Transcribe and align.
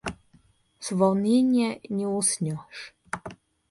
С 0.79 0.93
волнения 0.93 1.79
не 1.87 2.07
уснешь. 2.07 2.95